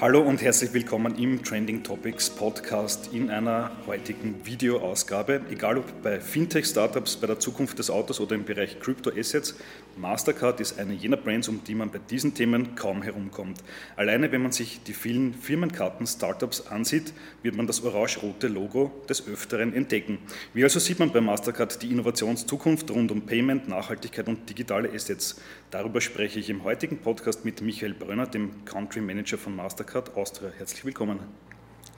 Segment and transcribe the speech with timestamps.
[0.00, 5.42] Hallo und herzlich willkommen im Trending Topics Podcast in einer heutigen Videoausgabe.
[5.50, 9.56] Egal ob bei Fintech-Startups, bei der Zukunft des Autos oder im Bereich Crypto-Assets,
[9.96, 13.62] Mastercard ist eine jener Brands, um die man bei diesen Themen kaum herumkommt.
[13.96, 19.26] Alleine wenn man sich die vielen Firmenkarten Startups ansieht, wird man das orange-rote Logo des
[19.26, 20.18] Öfteren entdecken.
[20.54, 25.40] Wie also sieht man bei Mastercard die Innovationszukunft rund um Payment, Nachhaltigkeit und digitale Assets?
[25.70, 30.16] Darüber spreche ich im heutigen Podcast mit Michael Brönner, dem Country Manager von Mastercard Mastercard
[30.16, 30.50] Austria.
[30.56, 31.18] Herzlich willkommen.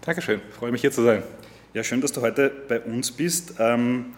[0.00, 1.22] Dankeschön, freue mich hier zu sein.
[1.74, 3.54] Ja, schön, dass du heute bei uns bist.
[3.58, 4.14] Ähm,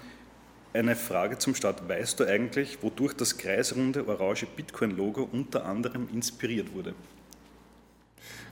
[0.73, 1.89] eine Frage zum Start.
[1.89, 6.95] Weißt du eigentlich, wodurch das kreisrunde orange Bitcoin-Logo unter anderem inspiriert wurde?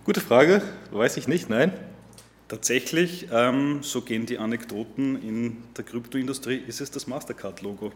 [0.04, 1.72] Gute Frage, weiß ich nicht, nein.
[2.48, 7.92] Tatsächlich, ähm, so gehen die Anekdoten in der Kryptoindustrie, ist es das Mastercard-Logo.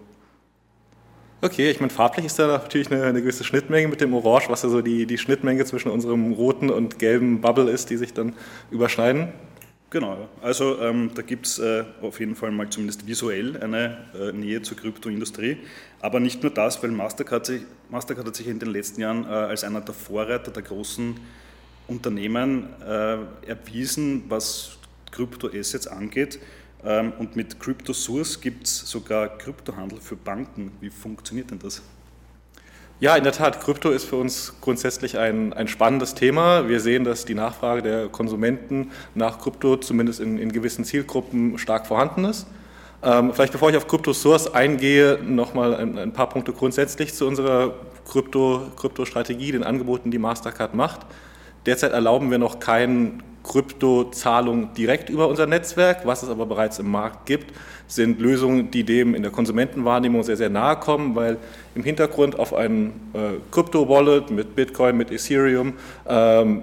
[1.40, 4.62] Okay, ich meine, farblich ist da natürlich eine, eine, gewisse Schnittmenge mit dem Orange, was
[4.62, 8.34] ja so die, die Schnittmenge zwischen unserem roten und gelben Bubble ist, die sich dann
[8.70, 9.32] überschneiden.
[9.92, 14.32] Genau, also ähm, da gibt es äh, auf jeden Fall mal zumindest visuell eine äh,
[14.32, 15.58] Nähe zur Kryptoindustrie.
[16.00, 19.28] Aber nicht nur das, weil Mastercard, sich, Mastercard hat sich in den letzten Jahren äh,
[19.28, 21.20] als einer der Vorreiter der großen
[21.88, 24.78] Unternehmen äh, erwiesen, was
[25.10, 26.38] Kryptoassets angeht.
[26.82, 30.72] Ähm, und mit CryptoSource gibt es sogar Kryptohandel für Banken.
[30.80, 31.82] Wie funktioniert denn das?
[33.02, 36.68] Ja, in der Tat, Krypto ist für uns grundsätzlich ein, ein spannendes Thema.
[36.68, 41.88] Wir sehen, dass die Nachfrage der Konsumenten nach Krypto zumindest in, in gewissen Zielgruppen stark
[41.88, 42.46] vorhanden ist.
[43.02, 47.74] Ähm, vielleicht bevor ich auf CryptoSource eingehe, nochmal ein, ein paar Punkte grundsätzlich zu unserer
[48.08, 51.00] Krypto-Strategie, den Angeboten, die Mastercard macht.
[51.66, 56.06] Derzeit erlauben wir noch keinen Kryptozahlung direkt über unser Netzwerk.
[56.06, 57.52] Was es aber bereits im Markt gibt,
[57.88, 61.38] sind Lösungen, die dem in der Konsumentenwahrnehmung sehr, sehr nahe kommen, weil
[61.74, 65.74] im Hintergrund auf einem äh, Krypto-Wallet mit Bitcoin, mit Ethereum
[66.08, 66.62] ähm,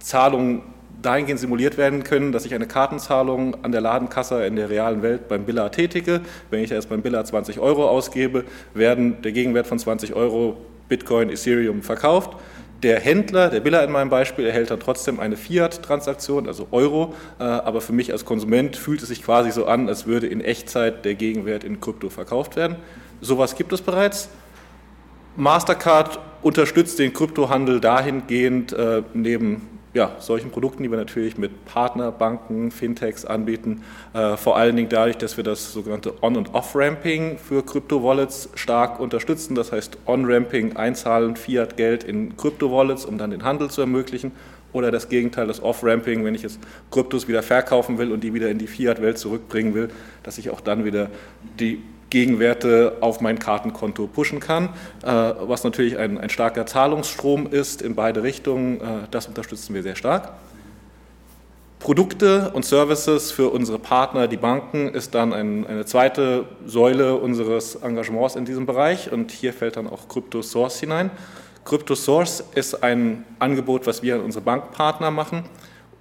[0.00, 0.62] Zahlungen
[1.04, 5.28] dahingehend simuliert werden können, dass ich eine Kartenzahlung an der Ladenkasse in der realen Welt
[5.28, 6.22] beim Biller tätige.
[6.50, 10.56] Wenn ich erst beim Biller 20 Euro ausgebe, werden der Gegenwert von 20 Euro
[10.88, 12.36] Bitcoin, Ethereum verkauft.
[12.84, 17.42] Der Händler, der Biller in meinem Beispiel, erhält dann trotzdem eine Fiat-Transaktion, also Euro, äh,
[17.44, 21.06] aber für mich als Konsument fühlt es sich quasi so an, als würde in Echtzeit
[21.06, 22.76] der Gegenwert in Krypto verkauft werden.
[23.22, 24.28] Sowas gibt es bereits.
[25.34, 32.72] Mastercard unterstützt den Kryptohandel dahingehend, äh, neben ja, solchen Produkten, die wir natürlich mit Partnerbanken,
[32.72, 37.64] Fintechs anbieten, äh, vor allen Dingen dadurch, dass wir das sogenannte On- und Off-Ramping für
[37.64, 39.54] Krypto-Wallets stark unterstützen.
[39.54, 44.32] Das heißt On-Ramping, einzahlen Fiat-Geld in Krypto-Wallets, um dann den Handel zu ermöglichen.
[44.72, 46.58] Oder das Gegenteil, das Off-Ramping, wenn ich jetzt
[46.90, 49.88] Kryptos wieder verkaufen will und die wieder in die Fiat-Welt zurückbringen will,
[50.24, 51.10] dass ich auch dann wieder
[51.60, 51.80] die
[52.14, 54.68] Gegenwerte auf mein Kartenkonto pushen kann,
[55.02, 58.80] äh, was natürlich ein, ein starker Zahlungsstrom ist in beide Richtungen.
[58.80, 60.30] Äh, das unterstützen wir sehr stark.
[61.80, 67.74] Produkte und Services für unsere Partner, die Banken, ist dann ein, eine zweite Säule unseres
[67.74, 71.10] Engagements in diesem Bereich und hier fällt dann auch CryptoSource hinein.
[71.64, 75.42] CryptoSource ist ein Angebot, was wir an unsere Bankpartner machen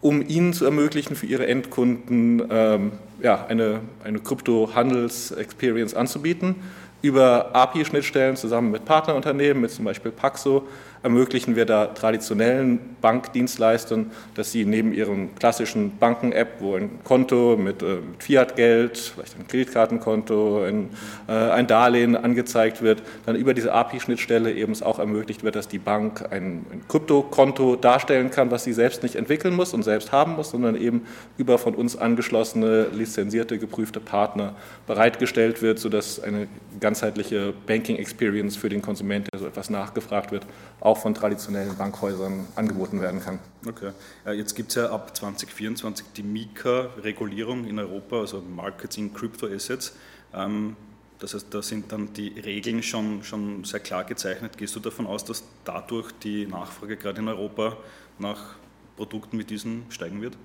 [0.04, 2.92] um ihnen zu ermöglichen, für ihre Endkunden ähm,
[3.22, 6.56] ja, eine, eine Krypto-Handels-Experience anzubieten.
[7.02, 10.68] Über API-Schnittstellen zusammen mit Partnerunternehmen, mit zum Beispiel Paxo,
[11.04, 17.84] ermöglichen wir da traditionellen Bankdienstleistern, dass sie neben ihrem klassischen Banken-App, wo ein Konto mit,
[17.84, 20.90] äh, mit Fiat-Geld, vielleicht ein Kreditkartenkonto, ein,
[21.28, 25.68] äh, ein, Darlehen angezeigt wird, dann über diese API-Schnittstelle eben es auch ermöglicht wird, dass
[25.68, 30.12] die Bank ein, ein Kryptokonto darstellen kann, was sie selbst nicht entwickeln muss und selbst
[30.12, 31.06] haben muss, sondern eben
[31.38, 34.56] über von uns angeschlossene, lizenzierte, geprüfte Partner
[34.88, 36.48] bereitgestellt wird, sodass eine
[36.80, 40.46] ganz ganzheitliche Banking Experience für den Konsumenten, der so etwas nachgefragt wird,
[40.80, 43.40] auch von traditionellen Bankhäusern angeboten werden kann.
[43.66, 43.92] Okay.
[44.34, 49.96] Jetzt gibt es ja ab 2024 die MiCA-Regulierung in Europa, also Markets in Crypto Assets.
[50.34, 50.76] Ähm,
[51.20, 54.58] das heißt, da sind dann die Regeln schon, schon sehr klar gezeichnet.
[54.58, 57.78] Gehst du davon aus, dass dadurch die Nachfrage gerade in Europa
[58.20, 58.56] nach
[58.98, 60.38] Produkten wie diesen steigen wird?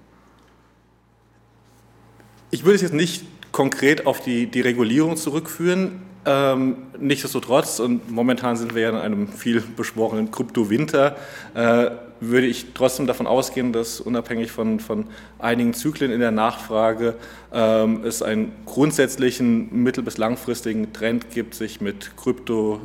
[2.51, 6.03] Ich würde es jetzt nicht konkret auf die, die Regulierung zurückführen.
[6.29, 11.17] Ähm, nichtsdestotrotz, und momentan sind wir ja in einem viel beschworenen Krypto-Winter,
[11.55, 11.91] äh,
[12.21, 15.07] würde ich trotzdem davon ausgehen, dass unabhängig von, von
[15.39, 17.15] einigen Zyklen in der Nachfrage
[17.51, 22.81] ähm, es einen grundsätzlichen mittel- bis langfristigen Trend gibt, sich mit Krypto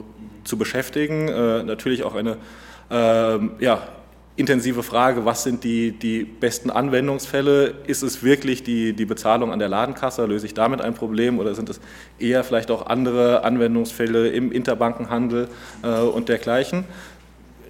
[0.46, 1.28] zu beschäftigen.
[1.28, 2.38] Äh, natürlich auch eine
[2.90, 3.88] äh, ja,
[4.36, 7.76] intensive Frage, was sind die, die besten Anwendungsfälle?
[7.86, 10.26] Ist es wirklich die, die Bezahlung an der Ladenkasse?
[10.26, 11.40] Löse ich damit ein Problem?
[11.40, 11.80] Oder sind es
[12.20, 15.50] eher vielleicht auch andere Anwendungsfälle im Interbankenhandel
[15.84, 16.86] äh, und dergleichen?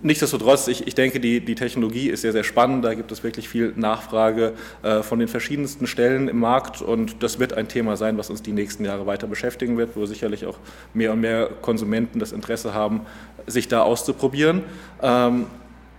[0.05, 2.83] Nichtsdestotrotz, ich, ich denke, die, die Technologie ist sehr, sehr spannend.
[2.83, 4.51] Da gibt es wirklich viel Nachfrage
[4.83, 8.41] äh, von den verschiedensten Stellen im Markt und das wird ein Thema sein, was uns
[8.41, 10.57] die nächsten Jahre weiter beschäftigen wird, wo sicherlich auch
[10.93, 13.01] mehr und mehr Konsumenten das Interesse haben,
[13.47, 14.63] sich da auszuprobieren.
[15.01, 15.45] Ähm,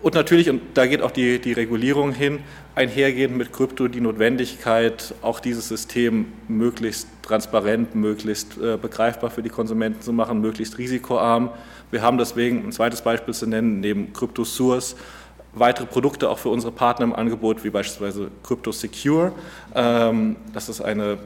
[0.04, 2.40] und natürlich, und da geht auch die, die Regulierung hin,
[2.74, 9.48] einhergehend mit Krypto die Notwendigkeit, auch dieses System möglichst transparent, möglichst äh, begreifbar für die
[9.48, 11.48] Konsumenten zu machen, möglichst risikoarm.
[11.90, 14.94] Wir haben deswegen, ein zweites Beispiel zu nennen, neben Crypto Source,
[15.54, 19.32] weitere Produkte auch für unsere Partner im Angebot, wie beispielsweise Crypto Secure.
[19.74, 21.16] Ähm, das ist eine,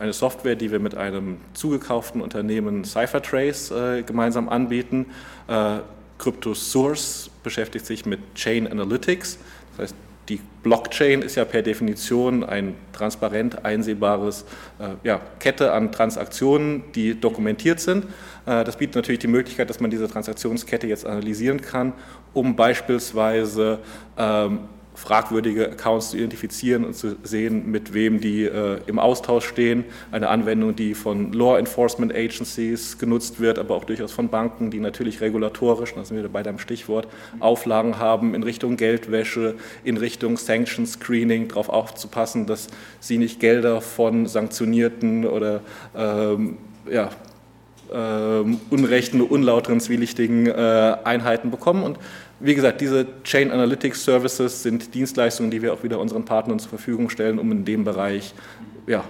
[0.00, 5.06] eine Software, die wir mit einem zugekauften Unternehmen CipherTrace äh, gemeinsam anbieten.
[5.46, 5.78] Äh,
[6.18, 9.38] Crypto Source beschäftigt sich mit Chain Analytics.
[9.70, 9.96] Das heißt,
[10.28, 14.44] die Blockchain ist ja per Definition ein transparent einsehbares
[14.80, 18.06] äh, ja, Kette an Transaktionen, die dokumentiert sind.
[18.46, 21.92] Äh, das bietet natürlich die Möglichkeit, dass man diese Transaktionskette jetzt analysieren kann,
[22.34, 23.78] um beispielsweise
[24.18, 24.58] ähm,
[24.96, 29.84] fragwürdige Accounts zu identifizieren und zu sehen, mit wem die äh, im Austausch stehen.
[30.10, 34.80] Eine Anwendung, die von Law Enforcement Agencies genutzt wird, aber auch durchaus von Banken, die
[34.80, 37.08] natürlich regulatorisch, da sind wir bei deinem Stichwort,
[37.40, 39.54] Auflagen haben in Richtung Geldwäsche,
[39.84, 45.60] in Richtung Sanction Screening, darauf aufzupassen, dass sie nicht Gelder von sanktionierten oder
[45.94, 46.56] ähm,
[46.90, 47.10] ja,
[47.92, 51.84] ähm, unrechten, unlauteren, zwielichtigen äh, Einheiten bekommen.
[51.84, 51.98] Und
[52.40, 56.70] wie gesagt, diese Chain Analytics Services sind Dienstleistungen, die wir auch wieder unseren Partnern zur
[56.70, 58.34] Verfügung stellen, um in dem Bereich
[58.86, 59.04] ja,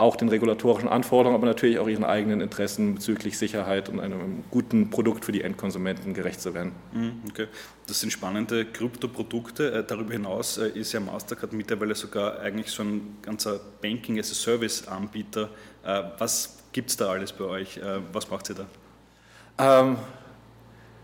[0.00, 4.88] auch den regulatorischen Anforderungen, aber natürlich auch ihren eigenen Interessen bezüglich Sicherheit und einem guten
[4.88, 6.72] Produkt für die Endkonsumenten gerecht zu werden.
[6.92, 7.46] Mhm, okay.
[7.86, 9.72] Das sind spannende Kryptoprodukte.
[9.72, 15.50] Äh, darüber hinaus äh, ist ja Mastercard mittlerweile sogar eigentlich so ein ganzer Banking-as-a-Service-Anbieter.
[15.84, 17.80] Äh, was gibt es da alles bei euch?
[18.12, 19.80] Was macht ihr da?
[19.80, 19.96] Ähm,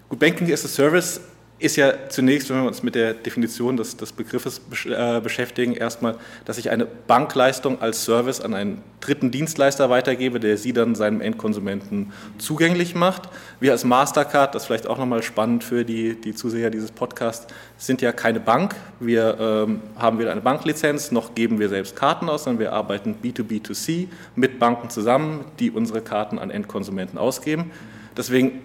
[0.09, 1.21] gut, Banking as a Service
[1.59, 6.17] ist ja zunächst, wenn wir uns mit der Definition des, des Begriffes äh, beschäftigen, erstmal,
[6.45, 11.23] dass ich eine Bankleistung als Service an einen dritten Dienstleister weitergebe, der sie dann seinem
[11.23, 13.31] Endkonsumenten zugänglich macht.
[13.59, 17.47] Wir als Mastercard, das ist vielleicht auch nochmal spannend für die, die Zuseher dieses Podcasts,
[17.79, 18.75] sind ja keine Bank.
[19.01, 23.15] Wir ähm, haben weder eine Banklizenz, noch geben wir selbst Karten aus, sondern wir arbeiten
[23.23, 27.71] B2B2C mit Banken zusammen, die unsere Karten an Endkonsumenten ausgeben.
[28.15, 28.61] Deswegen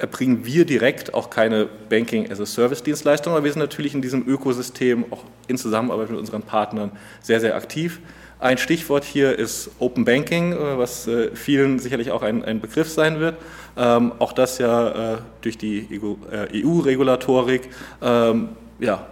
[0.00, 5.56] erbringen wir direkt auch keine Banking-as-a-Service-Dienstleistung, aber wir sind natürlich in diesem Ökosystem auch in
[5.56, 6.92] Zusammenarbeit mit unseren Partnern
[7.22, 8.00] sehr, sehr aktiv.
[8.40, 12.88] Ein Stichwort hier ist Open Banking, äh, was äh, vielen sicherlich auch ein, ein Begriff
[12.88, 13.36] sein wird.
[13.76, 17.68] Ähm, auch das ja äh, durch die EU-Regulatorik
[18.00, 18.48] ähm,
[18.78, 19.06] ja,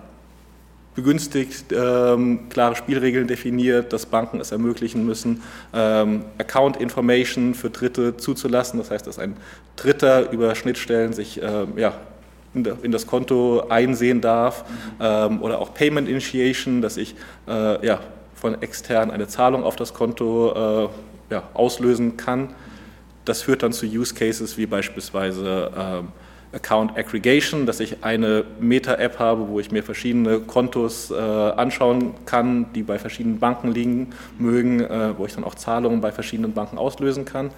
[0.98, 8.16] begünstigt, ähm, klare Spielregeln definiert, dass Banken es ermöglichen müssen, ähm, Account Information für Dritte
[8.16, 8.80] zuzulassen.
[8.80, 9.36] Das heißt, dass ein
[9.76, 11.92] Dritter über Schnittstellen sich ähm, ja,
[12.52, 14.64] in, das Konto einsehen darf
[15.00, 17.14] ähm, oder auch Payment Initiation, dass ich
[17.46, 18.00] äh, ja,
[18.34, 20.88] von extern eine Zahlung auf das Konto
[21.30, 22.48] äh, ja, auslösen kann.
[23.24, 26.08] Das führt dann zu Use Cases wie beispielsweise ähm,
[26.52, 32.72] Account Aggregation, dass ich eine Meta-App habe, wo ich mir verschiedene Kontos äh, anschauen kann,
[32.72, 36.78] die bei verschiedenen Banken liegen mögen, äh, wo ich dann auch Zahlungen bei verschiedenen Banken
[36.78, 37.50] auslösen kann.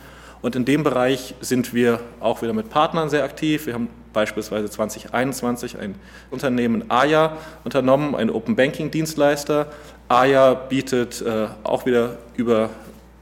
[0.42, 3.66] Und in dem Bereich sind wir auch wieder mit Partnern sehr aktiv.
[3.66, 5.94] Wir haben beispielsweise 2021 ein
[6.30, 9.66] Unternehmen AYA unternommen, ein Open Banking Dienstleister.
[10.08, 12.70] AYA bietet äh, auch wieder über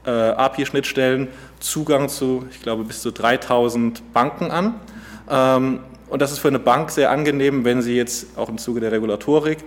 [0.05, 1.27] äh, API-Schnittstellen
[1.59, 4.75] Zugang zu, ich glaube, bis zu 3000 Banken an.
[5.29, 8.79] Ähm, und das ist für eine Bank sehr angenehm, wenn sie jetzt auch im Zuge
[8.79, 9.59] der Regulatorik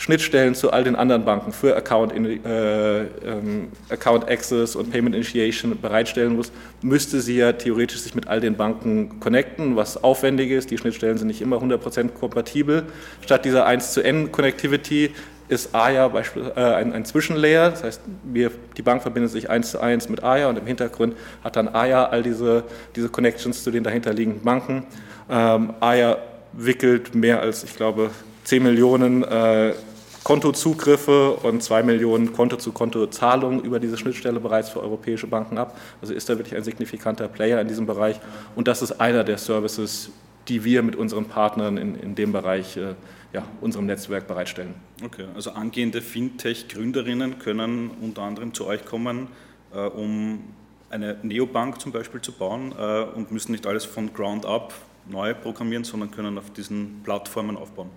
[0.00, 5.78] Schnittstellen zu all den anderen Banken für Account, äh, ähm, Account Access und Payment Initiation
[5.78, 10.70] bereitstellen muss, müsste sie ja theoretisch sich mit all den Banken connecten, was aufwendig ist.
[10.70, 12.84] Die Schnittstellen sind nicht immer 100% kompatibel.
[13.20, 15.10] Statt dieser 1 zu N Connectivity
[15.50, 17.70] ist AYA äh, ein, ein, Zwischenlayer.
[17.70, 21.16] Das heißt, wir, die Bank verbindet sich eins zu eins mit AYA und im Hintergrund
[21.42, 22.64] hat dann AYA all diese,
[22.94, 24.86] diese Connections zu den dahinterliegenden Banken.
[25.28, 26.18] Ähm, AYA
[26.52, 28.10] wickelt mehr als, ich glaube,
[28.44, 29.74] 10 Millionen äh,
[30.22, 35.76] Kontozugriffe und 2 Millionen Konto-zu-Konto-Zahlungen über diese Schnittstelle bereits für europäische Banken ab.
[36.00, 38.20] Also ist da wirklich ein signifikanter Player in diesem Bereich.
[38.54, 40.10] Und das ist einer der Services,
[40.48, 42.94] die wir mit unseren Partnern in, in dem Bereich äh,
[43.32, 44.74] ja, unserem Netzwerk bereitstellen.
[45.04, 49.28] Okay, also angehende Fintech-Gründerinnen können unter anderem zu euch kommen,
[49.72, 50.44] äh, um
[50.90, 54.74] eine Neobank zum Beispiel zu bauen äh, und müssen nicht alles von Ground up
[55.06, 57.90] neu programmieren, sondern können auf diesen Plattformen aufbauen.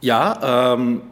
[0.00, 1.02] Ja, ähm,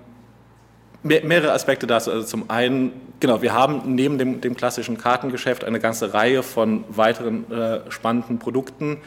[1.03, 2.11] mehrere Aspekte dazu.
[2.11, 6.85] Also zum einen, genau, wir haben neben dem, dem klassischen Kartengeschäft eine ganze Reihe von
[6.89, 8.99] weiteren äh, spannenden Produkten,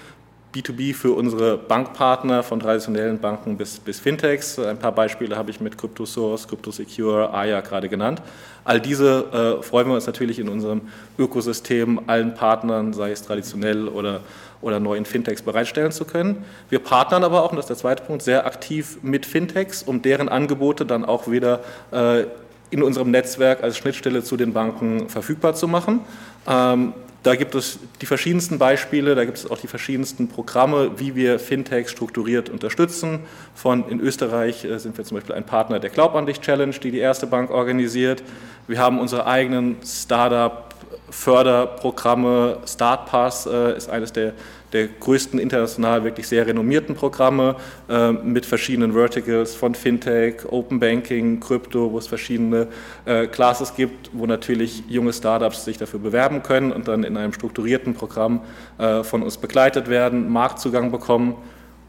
[0.54, 4.58] B2B für unsere Bankpartner von traditionellen Banken bis, bis Fintechs.
[4.58, 8.22] Ein paar Beispiele habe ich mit CryptoSource, CryptoSecure, Aya gerade genannt.
[8.64, 10.82] All diese äh, freuen wir uns natürlich in unserem
[11.20, 14.22] Ökosystem allen Partnern, sei es traditionell oder,
[14.62, 16.44] oder neuen Fintechs, bereitstellen zu können.
[16.70, 20.02] Wir partnern aber auch, und das ist der zweite Punkt, sehr aktiv mit Fintechs, um
[20.02, 21.60] deren Angebote dann auch wieder
[21.92, 22.26] äh,
[22.72, 26.02] in unserem Netzwerk als Schnittstelle zu den Banken verfügbar zu machen.
[26.48, 31.16] Ähm, da gibt es die verschiedensten Beispiele, da gibt es auch die verschiedensten Programme, wie
[31.16, 33.20] wir Fintechs strukturiert unterstützen.
[33.56, 36.72] Von in Österreich äh, sind wir zum Beispiel ein Partner der Glaub an dich Challenge,
[36.72, 38.24] die die erste Bank organisiert.
[38.68, 40.70] Wir haben unsere eigenen Startup
[41.10, 42.60] Förderprogramme.
[42.66, 44.34] StartPass äh, ist eines der
[44.74, 47.56] der größten international wirklich sehr renommierten Programme
[47.90, 52.68] äh, mit verschiedenen Verticals von Fintech, Open Banking, Krypto, wo es verschiedene
[53.06, 57.34] äh, Classes gibt, wo natürlich junge Startups sich dafür bewerben können und dann in einem
[57.34, 58.42] strukturierten Programm
[58.78, 61.36] äh, von uns begleitet werden, Marktzugang bekommen.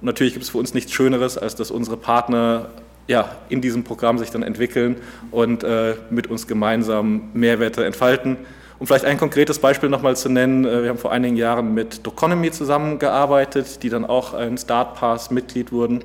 [0.00, 2.70] Und natürlich gibt es für uns nichts Schöneres, als dass unsere Partner
[3.06, 4.96] ja, in diesem Programm sich dann entwickeln
[5.30, 8.38] und äh, mit uns gemeinsam Mehrwerte entfalten.
[8.80, 12.06] Um vielleicht ein konkretes Beispiel nochmal zu nennen, äh, wir haben vor einigen Jahren mit
[12.06, 16.02] Doconomy zusammengearbeitet, die dann auch ein StartPass-Mitglied wurden.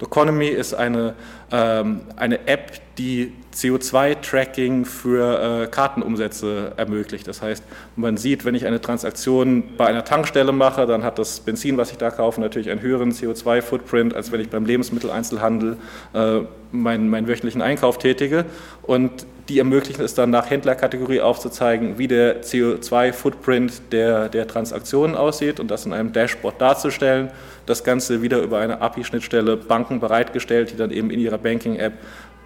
[0.00, 1.14] Doconomy ist eine,
[1.52, 7.28] ähm, eine App, die CO2-Tracking für äh, Kartenumsätze ermöglicht.
[7.28, 7.62] Das heißt,
[7.94, 11.92] man sieht, wenn ich eine Transaktion bei einer Tankstelle mache, dann hat das Benzin, was
[11.92, 15.76] ich da kaufe, natürlich einen höheren CO2-Footprint, als wenn ich beim Lebensmitteleinzelhandel
[16.14, 16.40] äh,
[16.72, 18.44] meinen, meinen wöchentlichen Einkauf tätige.
[18.82, 25.58] Und die ermöglichen es dann nach Händlerkategorie aufzuzeigen, wie der CO2-Footprint der, der Transaktionen aussieht
[25.58, 27.30] und das in einem Dashboard darzustellen.
[27.64, 31.94] Das Ganze wieder über eine API-Schnittstelle Banken bereitgestellt, die dann eben in ihrer Banking-App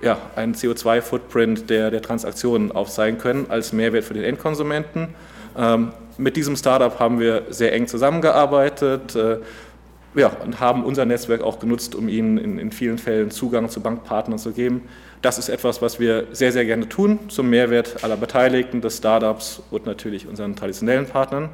[0.00, 5.14] ja, einen CO2-Footprint der, der Transaktionen aufzeigen können als Mehrwert für den Endkonsumenten.
[5.56, 9.38] Ähm, mit diesem Startup haben wir sehr eng zusammengearbeitet äh,
[10.14, 13.80] ja, und haben unser Netzwerk auch genutzt, um ihnen in, in vielen Fällen Zugang zu
[13.80, 14.82] Bankpartnern zu geben.
[15.22, 19.62] Das ist etwas, was wir sehr, sehr gerne tun, zum Mehrwert aller Beteiligten, des Startups
[19.70, 21.48] und natürlich unseren traditionellen Partnern.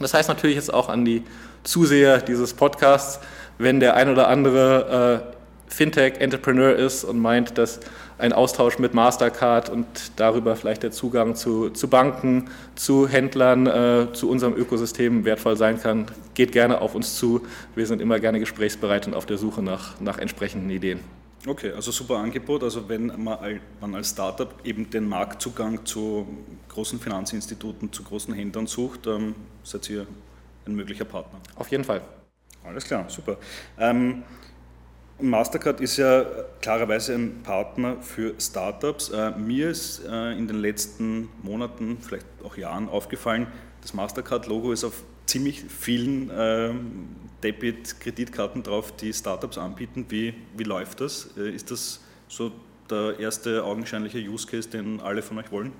[0.00, 1.22] Das heißt natürlich jetzt auch an die
[1.62, 3.20] Zuseher dieses Podcasts,
[3.58, 5.22] wenn der ein oder andere
[5.68, 7.80] äh, Fintech-Entrepreneur ist und meint, dass
[8.22, 9.86] ein Austausch mit Mastercard und
[10.16, 15.80] darüber vielleicht der Zugang zu, zu Banken, zu Händlern, äh, zu unserem Ökosystem wertvoll sein
[15.80, 17.42] kann, geht gerne auf uns zu.
[17.74, 21.00] Wir sind immer gerne gesprächsbereit und auf der Suche nach, nach entsprechenden Ideen.
[21.44, 22.62] Okay, also super Angebot.
[22.62, 26.24] Also wenn man als Startup eben den Marktzugang zu
[26.68, 30.06] großen Finanzinstituten, zu großen Händlern sucht, ähm, seid ihr
[30.64, 31.40] ein möglicher Partner.
[31.56, 32.02] Auf jeden Fall.
[32.64, 33.36] Alles klar, super.
[33.80, 34.22] Ähm,
[35.22, 36.24] Mastercard ist ja
[36.60, 39.10] klarerweise ein Partner für Startups.
[39.10, 43.46] Äh, mir ist äh, in den letzten Monaten, vielleicht auch Jahren aufgefallen,
[43.82, 47.06] das Mastercard-Logo ist auf ziemlich vielen ähm,
[47.42, 50.06] Debit-Kreditkarten drauf, die Startups anbieten.
[50.08, 51.30] Wie, wie läuft das?
[51.38, 52.52] Äh, ist das so
[52.90, 55.72] der erste augenscheinliche Use Case, den alle von euch wollen?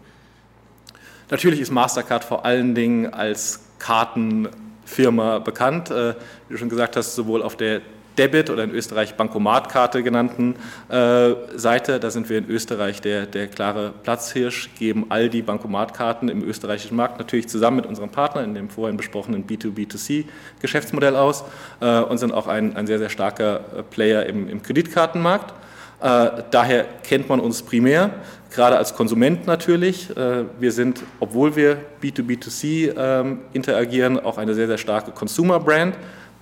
[1.30, 5.88] Natürlich ist Mastercard vor allen Dingen als Kartenfirma bekannt.
[5.90, 6.14] Wie
[6.50, 7.80] du schon gesagt hast, sowohl auf der
[8.18, 10.56] Debit oder in Österreich Bankomatkarte genannten
[10.88, 12.00] äh, Seite.
[12.00, 16.96] Da sind wir in Österreich der, der klare Platzhirsch, geben all die Bankomatkarten im österreichischen
[16.96, 21.44] Markt natürlich zusammen mit unseren Partnern in dem vorhin besprochenen B2B2C-Geschäftsmodell aus
[21.80, 25.54] äh, und sind auch ein, ein sehr, sehr starker äh, Player im, im Kreditkartenmarkt.
[26.02, 28.10] Äh, daher kennt man uns primär,
[28.52, 30.10] gerade als Konsument natürlich.
[30.16, 35.94] Äh, wir sind, obwohl wir B2B2C ähm, interagieren, auch eine sehr, sehr starke Consumer-Brand.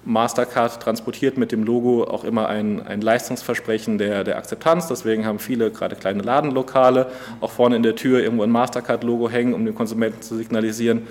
[0.05, 4.89] Mastercard transportiert mit dem Logo auch immer ein, ein Leistungsversprechen der, der Akzeptanz.
[4.89, 9.55] Deswegen haben viele gerade kleine Ladenlokale auch vorne in der Tür irgendwo ein Mastercard-Logo hängen,
[9.55, 11.07] um dem Konsumenten zu signalisieren,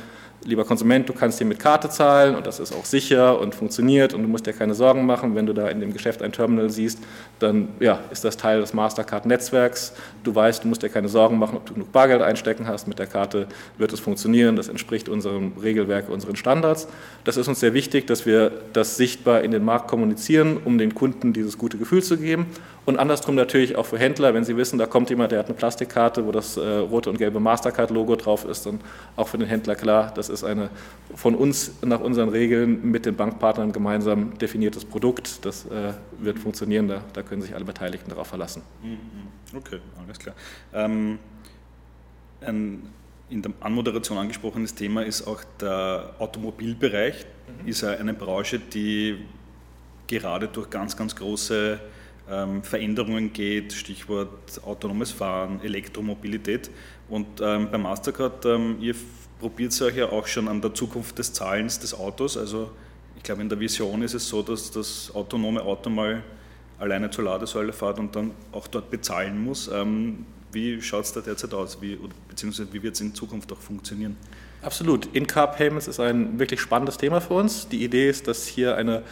[0.46, 4.13] lieber Konsument, du kannst hier mit Karte zahlen und das ist auch sicher und funktioniert
[4.13, 6.69] und du musst dir keine Sorgen machen, wenn du da in dem Geschäft ein Terminal
[6.69, 7.00] siehst,
[7.39, 9.93] dann ja, ist das Teil des Mastercard-Netzwerks.
[10.24, 12.88] Du weißt, du musst dir keine Sorgen machen, ob du genug Bargeld einstecken hast.
[12.88, 14.55] Mit der Karte wird es funktionieren.
[14.55, 16.88] Das entspricht unserem Regelwerk, unseren Standards.
[17.24, 20.96] Das ist uns sehr wichtig, dass wir das sichtbar in den Markt kommunizieren, um den
[20.96, 22.48] Kunden dieses gute Gefühl zu geben
[22.89, 25.53] und andersrum natürlich auch für Händler, wenn sie wissen, da kommt jemand, der hat eine
[25.53, 28.79] Plastikkarte, wo das äh, rote und gelbe Mastercard-Logo drauf ist, dann
[29.15, 30.72] auch für den Händler klar, das ist eine
[31.13, 35.46] von uns nach unseren Regeln mit den Bankpartnern gemeinsam definiertes Produkt.
[35.46, 38.63] Das äh, wird funktionieren, da, da, können sich alle Beteiligten darauf verlassen.
[38.81, 39.58] Mhm.
[39.58, 40.34] Okay, alles klar.
[40.74, 41.19] Ähm,
[42.41, 42.89] ein
[43.29, 47.27] in der Anmoderation angesprochenes Thema ist auch der Automobilbereich.
[47.62, 47.67] Mhm.
[47.67, 49.19] Ist ja eine Branche, die
[50.08, 51.79] gerade durch ganz, ganz große
[52.29, 56.69] ähm, Veränderungen geht, Stichwort autonomes Fahren, Elektromobilität.
[57.09, 58.95] Und ähm, bei Mastercard, ähm, ihr
[59.39, 62.38] probiert es euch ja auch schon an der Zukunft des Zahlens des Autos.
[62.38, 62.71] Also
[63.17, 66.24] ich glaube, in der Vision ist es so, dass das autonome Auto mal
[66.77, 69.67] alleine zur Ladesäule fährt und dann auch dort bezahlen muss.
[69.67, 71.81] Ähm, wie schaut es da derzeit aus?
[71.81, 74.17] Wie, beziehungsweise wie wird es in Zukunft auch funktionieren?
[74.62, 75.07] Absolut.
[75.13, 77.69] In-Car-Payments ist ein wirklich spannendes Thema für uns.
[77.69, 79.03] Die Idee ist, dass hier eine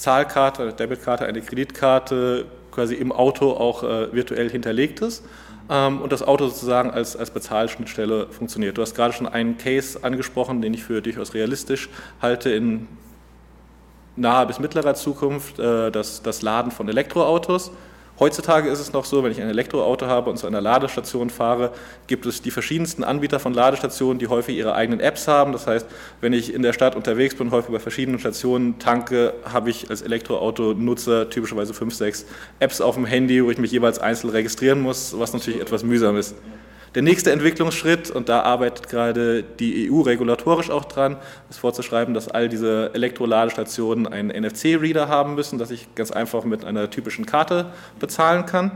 [0.00, 5.22] Zahlkarte, eine Debitkarte, eine Kreditkarte quasi im Auto auch äh, virtuell hinterlegt ist
[5.68, 8.78] ähm, und das Auto sozusagen als, als Bezahlschnittstelle funktioniert.
[8.78, 11.90] Du hast gerade schon einen Case angesprochen, den ich für durchaus realistisch
[12.22, 12.88] halte in
[14.16, 17.70] naher bis mittlerer Zukunft, äh, das, das Laden von Elektroautos.
[18.20, 21.72] Heutzutage ist es noch so, wenn ich ein Elektroauto habe und zu einer Ladestation fahre,
[22.06, 25.52] gibt es die verschiedensten Anbieter von Ladestationen, die häufig ihre eigenen Apps haben.
[25.52, 25.86] Das heißt,
[26.20, 30.02] wenn ich in der Stadt unterwegs bin, häufig bei verschiedenen Stationen tanke, habe ich als
[30.02, 32.26] Elektroauto-Nutzer typischerweise fünf, sechs
[32.58, 36.18] Apps auf dem Handy, wo ich mich jeweils einzeln registrieren muss, was natürlich etwas mühsam
[36.18, 36.34] ist.
[36.96, 41.16] Der nächste Entwicklungsschritt, und da arbeitet gerade die EU regulatorisch auch dran,
[41.48, 46.64] ist vorzuschreiben, dass all diese Elektroladestationen einen NFC-Reader haben müssen, dass ich ganz einfach mit
[46.64, 47.66] einer typischen Karte
[48.00, 48.72] bezahlen kann.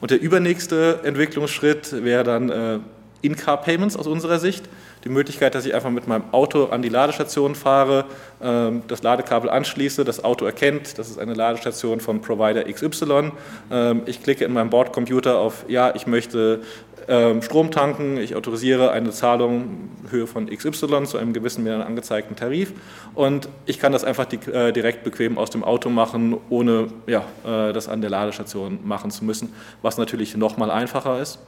[0.00, 2.78] Und der übernächste Entwicklungsschritt wäre dann äh,
[3.20, 4.68] In-Car-Payments aus unserer Sicht.
[5.04, 8.04] Die Möglichkeit, dass ich einfach mit meinem Auto an die Ladestation fahre,
[8.40, 13.32] äh, das Ladekabel anschließe, das Auto erkennt, das ist eine Ladestation von Provider XY.
[13.70, 16.60] Äh, ich klicke in meinem Bordcomputer auf Ja, ich möchte
[17.08, 22.36] ähm, Strom tanken, ich autorisiere eine Zahlung Höhe von XY zu einem gewissen mir angezeigten
[22.36, 22.72] Tarif.
[23.14, 27.72] Und ich kann das einfach äh, direkt bequem aus dem Auto machen, ohne ja, äh,
[27.72, 31.38] das an der Ladestation machen zu müssen, was natürlich nochmal einfacher ist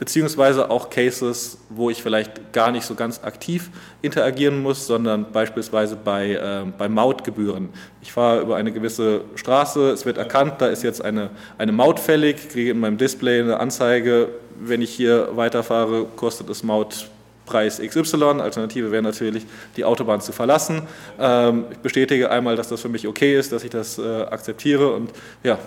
[0.00, 3.70] beziehungsweise auch Cases, wo ich vielleicht gar nicht so ganz aktiv
[4.02, 7.68] interagieren muss, sondern beispielsweise bei, äh, bei Mautgebühren.
[8.00, 12.00] Ich fahre über eine gewisse Straße, es wird erkannt, da ist jetzt eine, eine Maut
[12.00, 17.08] fällig, kriege in meinem Display eine Anzeige, wenn ich hier weiterfahre, kostet es Maut
[17.44, 18.40] Preis XY.
[18.40, 19.44] Alternative wäre natürlich,
[19.76, 20.82] die Autobahn zu verlassen.
[21.18, 24.92] Ähm, ich bestätige einmal, dass das für mich okay ist, dass ich das äh, akzeptiere
[24.92, 25.10] und
[25.42, 25.58] ja,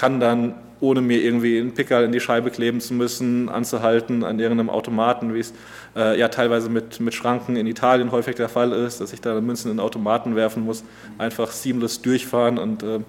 [0.00, 4.40] kann dann ohne mir irgendwie einen Pickerl in die Scheibe kleben zu müssen, anzuhalten an
[4.40, 5.52] irgendeinem Automaten, wie es
[5.94, 9.38] äh, ja teilweise mit, mit Schranken in Italien häufig der Fall ist, dass ich da
[9.42, 10.84] Münzen in Automaten werfen muss,
[11.18, 13.00] einfach seamless durchfahren und äh,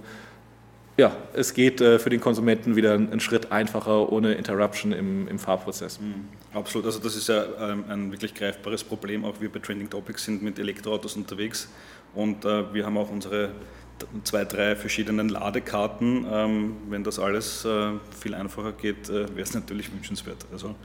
[0.98, 5.40] ja, es geht äh, für den Konsumenten wieder einen Schritt einfacher, ohne Interruption im, im
[5.40, 6.02] Fahrprozess.
[6.02, 6.26] Mhm.
[6.54, 9.24] Absolut, also das ist ja ähm, ein wirklich greifbares Problem.
[9.24, 11.70] Auch wir bei Trending Topics sind mit Elektroautos unterwegs
[12.14, 13.52] und äh, wir haben auch unsere
[14.24, 16.26] zwei, drei verschiedenen Ladekarten.
[16.32, 20.46] Ähm, wenn das alles äh, viel einfacher geht, äh, wäre es natürlich wünschenswert.
[20.52, 20.76] Also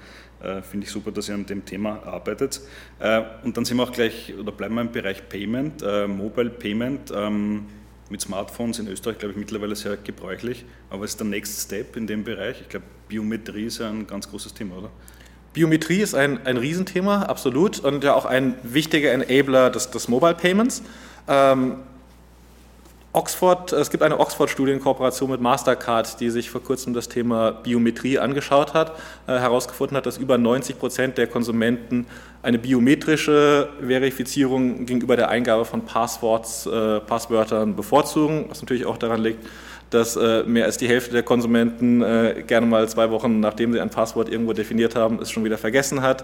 [0.42, 2.60] äh, finde ich super, dass ihr an dem Thema arbeitet.
[2.98, 6.50] Äh, und dann sind wir auch gleich, oder bleiben wir im Bereich Payment, äh, Mobile
[6.50, 7.12] Payment.
[7.14, 7.66] Ähm,
[8.08, 10.64] mit Smartphones in Österreich, glaube ich, mittlerweile sehr gebräuchlich.
[10.90, 12.60] Aber es ist der Next Step in dem Bereich.
[12.60, 14.90] Ich glaube, Biometrie ist ja ein ganz großes Thema, oder?
[15.52, 20.34] Biometrie ist ein, ein Riesenthema, absolut, und ja auch ein wichtiger Enabler des, des Mobile
[20.34, 20.82] Payments.
[21.26, 21.78] Ähm,
[23.16, 27.50] Oxford, es gibt eine Oxford-Studie in Kooperation mit Mastercard, die sich vor kurzem das Thema
[27.50, 28.92] Biometrie angeschaut hat,
[29.26, 32.06] äh, herausgefunden hat, dass über 90 Prozent der Konsumenten
[32.42, 39.22] eine biometrische Verifizierung gegenüber der Eingabe von Passworts, äh, Passwörtern bevorzugen, was natürlich auch daran
[39.22, 39.46] liegt,
[39.88, 43.80] dass äh, mehr als die Hälfte der Konsumenten äh, gerne mal zwei Wochen, nachdem sie
[43.80, 46.22] ein Passwort irgendwo definiert haben, es schon wieder vergessen hat.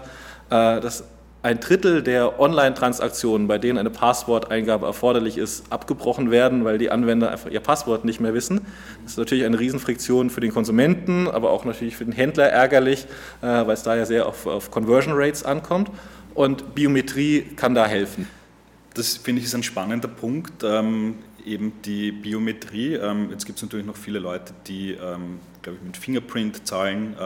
[0.51, 1.05] Äh, das
[1.43, 7.31] ein Drittel der Online-Transaktionen, bei denen eine Passworteingabe erforderlich ist, abgebrochen werden, weil die Anwender
[7.31, 8.61] einfach ihr Passwort nicht mehr wissen.
[9.03, 13.05] Das ist natürlich eine Riesenfriktion für den Konsumenten, aber auch natürlich für den Händler ärgerlich,
[13.41, 15.91] äh, weil es da ja sehr auf, auf Conversion Rates ankommt.
[16.33, 18.27] Und Biometrie kann da helfen.
[18.93, 22.93] Das finde ich ist ein spannender Punkt, ähm, eben die Biometrie.
[22.93, 27.17] Ähm, jetzt gibt es natürlich noch viele Leute, die, ähm, glaube ich, mit Fingerprint zahlen.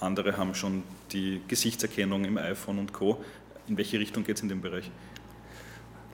[0.00, 3.22] Andere haben schon die Gesichtserkennung im iPhone und Co.
[3.68, 4.90] In welche Richtung geht es in dem Bereich?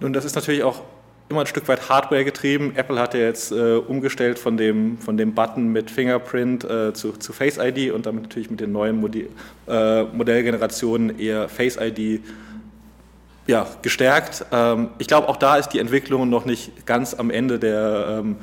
[0.00, 0.82] Nun, das ist natürlich auch
[1.28, 2.72] immer ein Stück weit Hardware getrieben.
[2.74, 7.12] Apple hat ja jetzt äh, umgestellt von dem, von dem Button mit Fingerprint äh, zu,
[7.12, 9.28] zu Face ID und damit natürlich mit den neuen Modi
[9.68, 12.22] äh, Modellgenerationen eher Face ID
[13.46, 14.44] ja, gestärkt.
[14.52, 18.36] Ähm, ich glaube, auch da ist die Entwicklung noch nicht ganz am Ende der, ähm,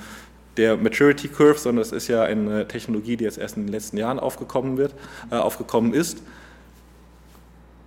[0.58, 3.98] der Maturity Curve, sondern es ist ja eine Technologie, die jetzt erst in den letzten
[3.98, 4.94] Jahren aufgekommen, wird,
[5.32, 6.22] äh, aufgekommen ist.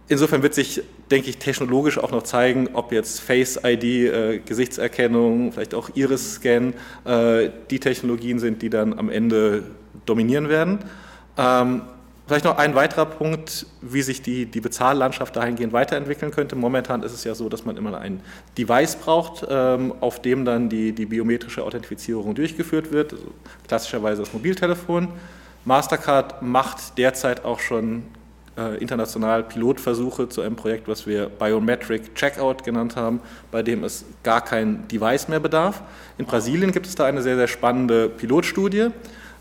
[0.08, 5.52] Insofern wird sich, denke ich, technologisch auch noch zeigen, ob jetzt Face ID, äh, Gesichtserkennung,
[5.52, 9.62] vielleicht auch Iris-Scan äh, die Technologien sind, die dann am Ende
[10.06, 10.80] dominieren werden.
[11.38, 11.82] Ähm,
[12.30, 16.54] Vielleicht noch ein weiterer Punkt, wie sich die, die Bezahllandschaft dahingehend weiterentwickeln könnte.
[16.54, 18.20] Momentan ist es ja so, dass man immer ein
[18.56, 23.26] Device braucht, ähm, auf dem dann die, die biometrische Authentifizierung durchgeführt wird, also
[23.66, 25.08] klassischerweise das Mobiltelefon.
[25.64, 28.04] Mastercard macht derzeit auch schon
[28.56, 33.18] äh, international Pilotversuche zu einem Projekt, was wir Biometric Checkout genannt haben,
[33.50, 35.82] bei dem es gar kein Device mehr bedarf.
[36.16, 38.90] In Brasilien gibt es da eine sehr, sehr spannende Pilotstudie.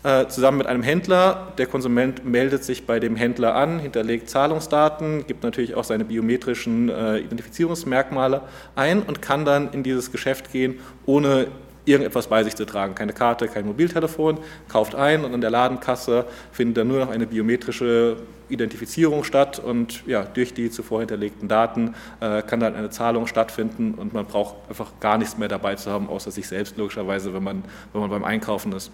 [0.02, 1.52] Äh, zusammen mit einem Händler.
[1.58, 6.88] Der Konsument meldet sich bei dem Händler an, hinterlegt Zahlungsdaten, gibt natürlich auch seine biometrischen
[6.88, 8.40] äh, Identifizierungsmerkmale
[8.76, 11.48] ein und kann dann in dieses Geschäft gehen, ohne
[11.84, 12.94] irgendetwas bei sich zu tragen.
[12.94, 17.26] Keine Karte, kein Mobiltelefon, kauft ein und an der Ladenkasse findet dann nur noch eine
[17.26, 18.16] biometrische
[18.48, 23.92] Identifizierung statt und ja, durch die zuvor hinterlegten Daten äh, kann dann eine Zahlung stattfinden
[23.94, 27.44] und man braucht einfach gar nichts mehr dabei zu haben, außer sich selbst logischerweise, wenn
[27.44, 28.90] man, wenn man beim Einkaufen ist.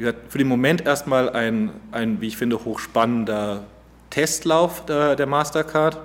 [0.00, 3.64] Gesagt, für den Moment erstmal ein, ein, wie ich finde, hochspannender
[4.10, 5.98] Testlauf der, der Mastercard.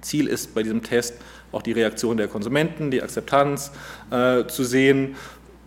[0.00, 1.14] Ziel ist bei diesem Test
[1.52, 3.70] auch die Reaktion der Konsumenten, die Akzeptanz
[4.10, 5.16] äh, zu sehen,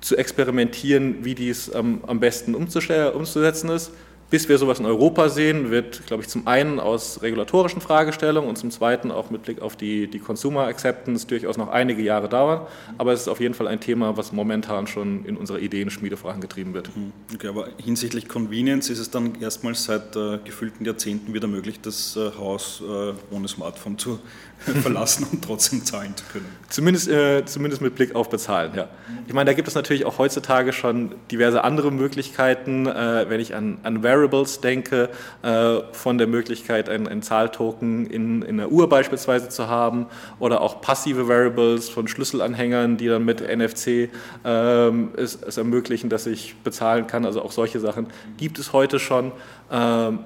[0.01, 3.91] zu experimentieren, wie dies ähm, am besten umzusetzen ist.
[4.29, 8.57] Bis wir sowas in Europa sehen, wird, glaube ich, zum einen aus regulatorischen Fragestellungen und
[8.57, 12.67] zum zweiten auch mit Blick auf die, die Consumer Acceptance durchaus noch einige Jahre dauern.
[12.97, 16.73] Aber es ist auf jeden Fall ein Thema, was momentan schon in unserer Ideenschmiede vorangetrieben
[16.73, 16.93] wird.
[16.93, 17.13] Mhm.
[17.33, 22.17] Okay, aber hinsichtlich Convenience ist es dann erstmals seit äh, gefühlten Jahrzehnten wieder möglich, das
[22.17, 24.19] äh, Haus äh, ohne Smartphone zu
[24.81, 26.45] verlassen und trotzdem zahlen zu können.
[26.69, 28.89] Zumindest, äh, zumindest mit Blick auf Bezahlen, ja.
[29.27, 33.55] Ich meine, da gibt es natürlich auch heutzutage schon diverse andere Möglichkeiten, äh, wenn ich
[33.55, 35.09] an, an Variables denke,
[35.43, 40.07] äh, von der Möglichkeit, einen, einen Zahltoken in, in einer Uhr beispielsweise zu haben
[40.39, 44.09] oder auch passive Variables von Schlüsselanhängern, die dann mit NFC
[44.43, 47.25] ähm, es, es, ermöglichen, dass ich bezahlen kann.
[47.25, 49.31] Also auch solche Sachen gibt es heute schon.
[49.71, 50.19] Ähm,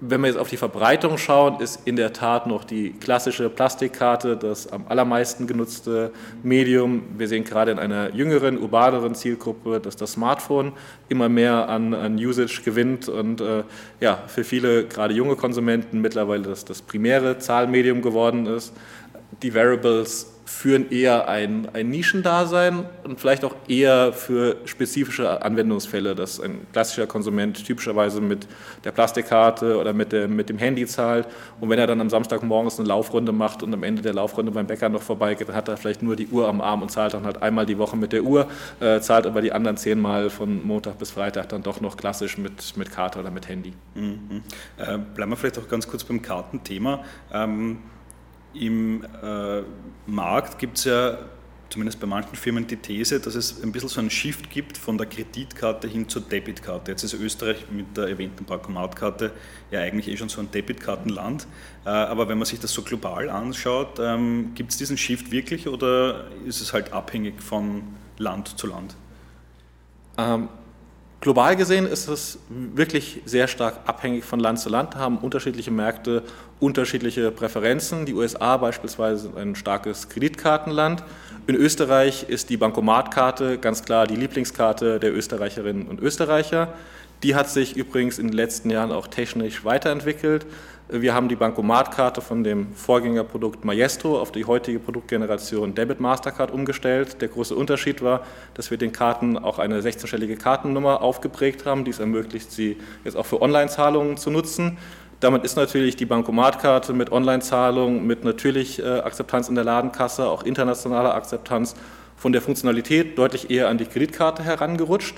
[0.00, 4.36] wenn wir jetzt auf die Verbreitung schauen, ist in der Tat noch die klassische Plastikkarte
[4.36, 6.10] das am allermeisten genutzte
[6.42, 7.02] Medium.
[7.18, 10.72] Wir sehen gerade in einer jüngeren, urbaneren Zielgruppe, dass das Smartphone
[11.08, 13.64] immer mehr an, an Usage gewinnt und äh,
[14.00, 18.72] ja, für viele, gerade junge Konsumenten, mittlerweile das, das primäre Zahlmedium geworden ist.
[19.42, 26.40] Die Variables führen eher ein, ein Nischendasein und vielleicht auch eher für spezifische Anwendungsfälle, dass
[26.40, 28.46] ein klassischer Konsument typischerweise mit
[28.84, 31.28] der Plastikkarte oder mit dem, mit dem Handy zahlt
[31.60, 34.66] und wenn er dann am Samstagmorgens eine Laufrunde macht und am Ende der Laufrunde beim
[34.66, 37.24] Bäcker noch vorbeigeht, dann hat er vielleicht nur die Uhr am Arm und zahlt dann
[37.24, 38.48] halt einmal die Woche mit der Uhr,
[38.80, 42.76] äh, zahlt aber die anderen zehnmal von Montag bis Freitag dann doch noch klassisch mit,
[42.76, 43.72] mit Karte oder mit Handy.
[43.94, 44.42] Mhm.
[44.76, 47.04] Äh, bleiben wir vielleicht auch ganz kurz beim Kartenthema.
[47.32, 47.78] Ähm,
[48.54, 49.62] im äh,
[50.06, 51.18] Markt gibt es ja
[51.70, 54.98] zumindest bei manchen Firmen die These, dass es ein bisschen so einen Shift gibt von
[54.98, 56.90] der Kreditkarte hin zur Debitkarte.
[56.90, 59.32] Jetzt ist Österreich mit der erwähnten Bankomatkarte
[59.70, 61.46] ja eigentlich eh schon so ein Debitkartenland.
[61.84, 65.68] Äh, aber wenn man sich das so global anschaut, ähm, gibt es diesen Shift wirklich
[65.68, 67.82] oder ist es halt abhängig von
[68.18, 68.96] Land zu Land?
[70.18, 70.48] Ähm,
[71.20, 76.22] Global gesehen ist es wirklich sehr stark abhängig von Land zu Land, haben unterschiedliche Märkte
[76.60, 78.06] unterschiedliche Präferenzen.
[78.06, 81.02] Die USA beispielsweise sind ein starkes Kreditkartenland.
[81.46, 86.72] In Österreich ist die Bankomatkarte ganz klar die Lieblingskarte der Österreicherinnen und Österreicher.
[87.22, 90.46] Die hat sich übrigens in den letzten Jahren auch technisch weiterentwickelt.
[90.92, 97.20] Wir haben die Bankomatkarte von dem Vorgängerprodukt Maestro auf die heutige Produktgeneration Debit Mastercard umgestellt.
[97.20, 98.22] Der große Unterschied war,
[98.54, 103.16] dass wir den Karten auch eine 16-stellige Kartennummer aufgeprägt haben, die es ermöglicht, sie jetzt
[103.16, 104.78] auch für Online-Zahlungen zu nutzen.
[105.20, 110.42] Damit ist natürlich die Bankomatkarte mit Online-Zahlung, mit natürlich äh, Akzeptanz in der Ladenkasse, auch
[110.42, 111.76] internationaler Akzeptanz
[112.16, 115.14] von der Funktionalität deutlich eher an die Kreditkarte herangerutscht.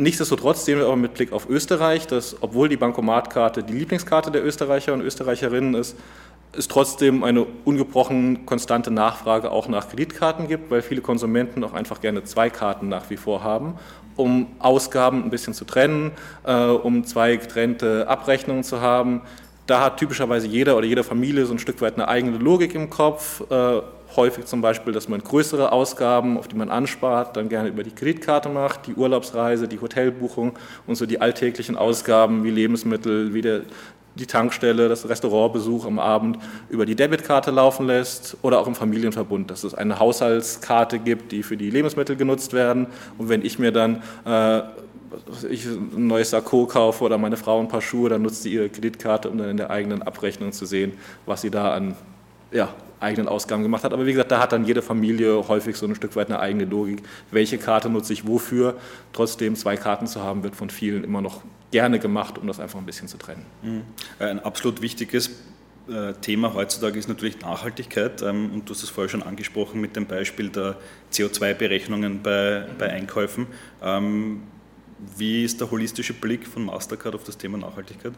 [0.00, 4.42] Nichtsdestotrotz sehen wir aber mit Blick auf Österreich, dass obwohl die Bankomatkarte die Lieblingskarte der
[4.42, 5.94] Österreicher und Österreicherinnen ist,
[6.56, 12.00] es trotzdem eine ungebrochen konstante Nachfrage auch nach Kreditkarten gibt, weil viele Konsumenten auch einfach
[12.00, 13.74] gerne zwei Karten nach wie vor haben,
[14.16, 16.12] um Ausgaben ein bisschen zu trennen,
[16.44, 19.20] äh, um zwei getrennte Abrechnungen zu haben.
[19.70, 22.90] Da hat typischerweise jeder oder jede Familie so ein Stück weit eine eigene Logik im
[22.90, 23.40] Kopf.
[23.52, 23.80] Äh,
[24.16, 27.92] häufig zum Beispiel, dass man größere Ausgaben, auf die man anspart, dann gerne über die
[27.92, 33.60] Kreditkarte macht, die Urlaubsreise, die Hotelbuchung und so die alltäglichen Ausgaben wie Lebensmittel, wie der,
[34.16, 39.52] die Tankstelle, das Restaurantbesuch am Abend über die Debitkarte laufen lässt oder auch im Familienverbund,
[39.52, 43.70] dass es eine Haushaltskarte gibt, die für die Lebensmittel genutzt werden und wenn ich mir
[43.70, 44.62] dann äh,
[45.48, 48.68] ich ein neues Sakko kaufe oder meine Frau ein paar Schuhe, dann nutzt sie ihre
[48.68, 50.92] Kreditkarte, um dann in der eigenen Abrechnung zu sehen,
[51.26, 51.96] was sie da an
[52.52, 53.92] ja, eigenen Ausgaben gemacht hat.
[53.92, 56.64] Aber wie gesagt, da hat dann jede Familie häufig so ein Stück weit eine eigene
[56.64, 57.02] Logik.
[57.30, 58.76] Welche Karte nutze ich wofür?
[59.12, 62.78] Trotzdem zwei Karten zu haben, wird von vielen immer noch gerne gemacht, um das einfach
[62.78, 63.44] ein bisschen zu trennen.
[63.62, 63.82] Mhm.
[64.18, 65.30] Ein absolut wichtiges
[65.88, 68.22] äh, Thema heutzutage ist natürlich Nachhaltigkeit.
[68.22, 70.76] Ähm, und du hast es vorher schon angesprochen mit dem Beispiel der
[71.12, 73.46] CO2-Berechnungen bei, bei Einkäufen.
[75.16, 78.12] Wie ist der holistische Blick von Mastercard auf das Thema Nachhaltigkeit?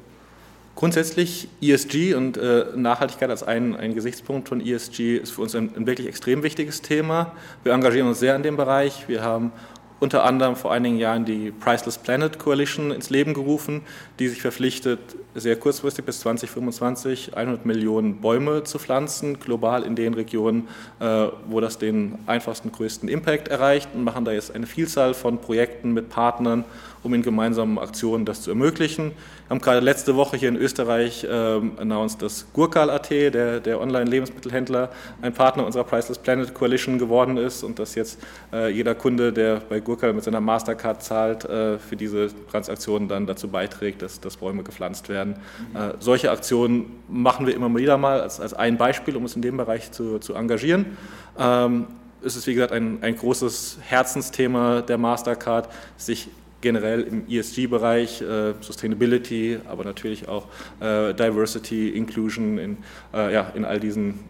[0.74, 5.70] Grundsätzlich ESG und äh, Nachhaltigkeit als ein, ein Gesichtspunkt von ESG ist für uns ein,
[5.76, 7.32] ein wirklich extrem wichtiges Thema.
[7.62, 9.06] Wir engagieren uns sehr in dem Bereich.
[9.06, 9.52] Wir haben
[10.00, 13.82] unter anderem vor einigen Jahren die Priceless Planet Coalition ins Leben gerufen,
[14.18, 14.98] die sich verpflichtet,
[15.34, 20.68] sehr kurzfristig bis 2025 100 Millionen Bäume zu pflanzen, global in den Regionen,
[21.00, 25.38] äh, wo das den einfachsten, größten Impact erreicht und machen da jetzt eine Vielzahl von
[25.38, 26.64] Projekten mit Partnern
[27.02, 29.06] um in gemeinsamen Aktionen das zu ermöglichen.
[29.08, 34.90] Wir haben gerade letzte Woche hier in Österreich ähm, announced, dass Gurkal.at, der, der Online-Lebensmittelhändler,
[35.20, 38.18] ein Partner unserer Priceless Planet Coalition geworden ist und dass jetzt
[38.52, 43.26] äh, jeder Kunde, der bei Gurkal mit seiner Mastercard zahlt, äh, für diese Transaktionen dann
[43.26, 45.21] dazu beiträgt, dass, dass Bäume gepflanzt werden.
[45.30, 45.76] Mhm.
[45.76, 49.42] Äh, solche Aktionen machen wir immer wieder mal als, als ein Beispiel, um uns in
[49.42, 50.96] dem Bereich zu, zu engagieren.
[51.38, 51.86] Ähm,
[52.24, 56.28] es ist, wie gesagt, ein, ein großes Herzensthema der Mastercard, sich
[56.60, 60.46] generell im ESG-Bereich, äh, Sustainability, aber natürlich auch
[60.80, 62.76] äh, Diversity, Inclusion in,
[63.12, 64.20] äh, ja, in all diesen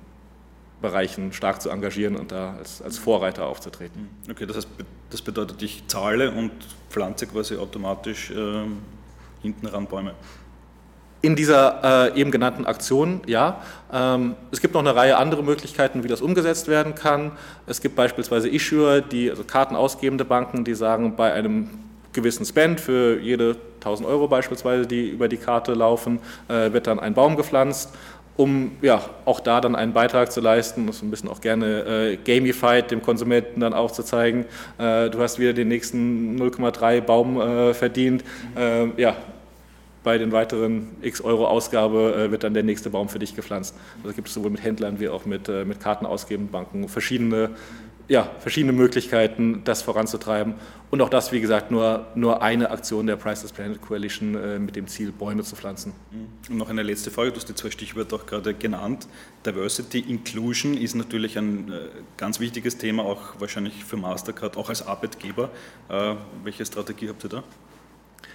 [0.80, 4.08] Bereichen stark zu engagieren und da als, als Vorreiter aufzutreten.
[4.28, 4.68] Okay, das heißt,
[5.10, 6.50] das bedeutet, ich zahle und
[6.90, 8.78] pflanze quasi automatisch ähm,
[9.42, 10.14] hinten ran Bäume.
[11.22, 13.62] In dieser äh, eben genannten Aktion, ja.
[13.92, 17.30] Ähm, es gibt noch eine Reihe andere Möglichkeiten, wie das umgesetzt werden kann.
[17.66, 21.70] Es gibt beispielsweise Issuer, die, also kartenausgebende Banken, die sagen, bei einem
[22.12, 26.98] gewissen Spend für jede 1000 Euro beispielsweise, die über die Karte laufen, äh, wird dann
[26.98, 27.90] ein Baum gepflanzt,
[28.36, 32.16] um ja auch da dann einen Beitrag zu leisten, das ein bisschen auch gerne äh,
[32.16, 34.46] gamified dem Konsumenten dann auch zu zeigen,
[34.78, 38.24] äh, du hast wieder den nächsten 0,3 Baum äh, verdient,
[38.56, 39.16] äh, ja,
[40.04, 43.74] bei den weiteren x Euro Ausgabe äh, wird dann der nächste Baum für dich gepflanzt.
[44.02, 47.50] Also gibt es sowohl mit Händlern wie auch mit, mit kartenausgebenden Banken verschiedene
[48.08, 50.54] ja, verschiedene Möglichkeiten, das voranzutreiben.
[50.90, 54.76] Und auch das, wie gesagt, nur, nur eine Aktion der Priceless Planet Coalition äh, mit
[54.76, 55.94] dem Ziel, Bäume zu pflanzen.
[56.50, 59.08] Und noch eine letzte Frage, du hast die zwei Stichwörter auch gerade genannt.
[59.46, 61.78] Diversity, Inclusion ist natürlich ein äh,
[62.18, 65.48] ganz wichtiges Thema, auch wahrscheinlich für Mastercard, auch als Arbeitgeber.
[65.88, 67.44] Äh, welche Strategie habt ihr da?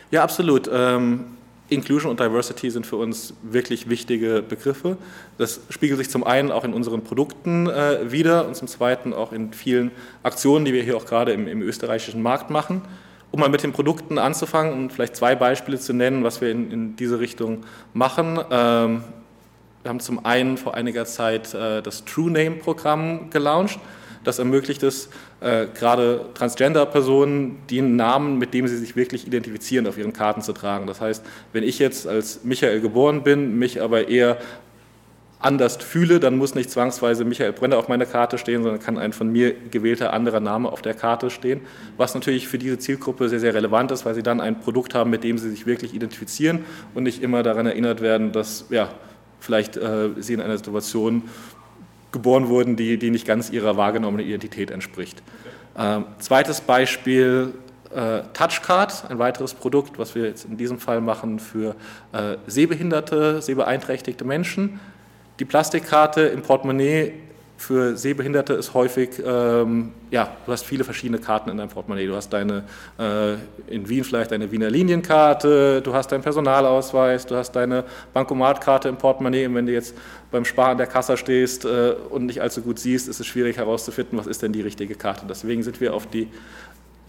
[0.09, 0.67] Ja, absolut.
[0.73, 1.36] Ähm,
[1.69, 4.97] Inclusion und Diversity sind für uns wirklich wichtige Begriffe.
[5.37, 9.33] Das spiegelt sich zum einen auch in unseren Produkten äh, wieder und zum zweiten auch
[9.33, 9.91] in vielen
[10.23, 12.81] Aktionen, die wir hier auch gerade im, im, österreichischen Markt machen.
[13.31, 16.71] Um mal mit den Produkten anzufangen und vielleicht zwei Beispiele zu nennen, was wir in,
[16.71, 18.39] in diese Richtung machen.
[18.49, 19.03] Ähm,
[19.83, 23.79] wir haben zum einen vor einiger Zeit äh, das True Name Programm gelauncht.
[24.27, 25.07] Das ermöglicht es
[25.39, 30.51] äh, gerade Transgender-Personen, den Namen, mit dem sie sich wirklich identifizieren, auf ihren Karten zu
[30.51, 30.85] tragen.
[30.85, 34.37] Das heißt, wenn ich jetzt als Michael geboren bin, mich aber eher
[35.39, 39.13] anders fühle, dann muss nicht zwangsweise Michael Brenner auf meiner Karte stehen, sondern kann ein
[39.13, 41.61] von mir gewählter anderer Name auf der Karte stehen,
[41.95, 45.09] was natürlich für diese Zielgruppe sehr, sehr relevant ist, weil sie dann ein Produkt haben,
[45.09, 48.89] mit dem sie sich wirklich identifizieren und nicht immer daran erinnert werden, dass ja,
[49.39, 51.23] vielleicht äh, sie in einer Situation
[52.11, 55.21] geboren wurden, die, die nicht ganz ihrer wahrgenommenen Identität entspricht.
[55.77, 57.53] Ähm, zweites Beispiel,
[57.93, 61.75] äh, Touchcard, ein weiteres Produkt, was wir jetzt in diesem Fall machen für
[62.13, 64.79] äh, sehbehinderte, sehbeeinträchtigte Menschen.
[65.39, 67.13] Die Plastikkarte im Portemonnaie
[67.57, 72.05] für Sehbehinderte ist häufig, ähm, ja, du hast viele verschiedene Karten in deinem Portemonnaie.
[72.05, 72.63] Du hast deine,
[72.99, 73.33] äh,
[73.67, 78.97] in Wien vielleicht deine Wiener Linienkarte, du hast deinen Personalausweis, du hast deine Bankomatkarte im
[78.97, 79.47] Portemonnaie.
[79.47, 79.95] Und wenn du jetzt
[80.29, 84.19] beim Sparen der Kasse stehst äh, und nicht allzu gut siehst, ist es schwierig herauszufinden,
[84.19, 85.25] was ist denn die richtige Karte.
[85.27, 86.27] Deswegen sind wir auf die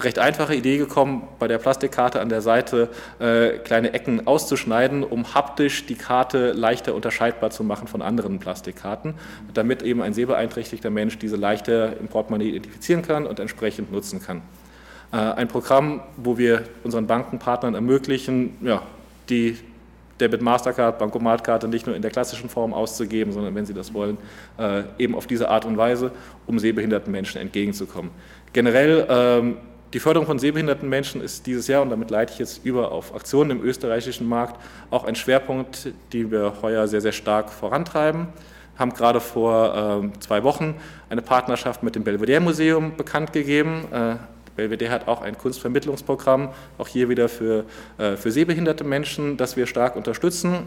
[0.00, 5.34] recht einfache Idee gekommen, bei der Plastikkarte an der Seite äh, kleine Ecken auszuschneiden, um
[5.34, 9.14] haptisch die Karte leichter unterscheidbar zu machen von anderen Plastikkarten,
[9.54, 14.42] damit eben ein sehbeeinträchtigter Mensch diese leichter im Portemonnaie identifizieren kann und entsprechend nutzen kann.
[15.12, 18.82] Äh, ein Programm, wo wir unseren Bankenpartnern ermöglichen, ja,
[19.28, 19.58] die
[20.20, 24.18] Debit Mastercard, Bankomatkarte nicht nur in der klassischen Form auszugeben, sondern wenn Sie das wollen,
[24.58, 26.10] äh, eben auf diese Art und Weise,
[26.46, 28.10] um sehbehinderten Menschen entgegenzukommen.
[28.52, 29.56] Generell ähm,
[29.94, 33.14] die Förderung von sehbehinderten Menschen ist dieses Jahr, und damit leite ich jetzt über auf
[33.14, 38.28] Aktionen im österreichischen Markt, auch ein Schwerpunkt, den wir heuer sehr, sehr stark vorantreiben.
[38.74, 40.74] Wir haben gerade vor äh, zwei Wochen
[41.08, 43.86] eine Partnerschaft mit dem Belvedere Museum bekannt gegeben.
[43.90, 44.16] Äh,
[44.56, 47.64] Belvedere hat auch ein Kunstvermittlungsprogramm, auch hier wieder für,
[47.96, 50.64] äh, für sehbehinderte Menschen, das wir stark unterstützen.